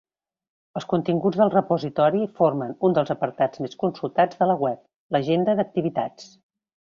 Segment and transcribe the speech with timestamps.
[0.79, 4.81] Els continguts del repositori formen un dels apartats més consultats de la Web:
[5.17, 6.27] l'agenda d'activitats.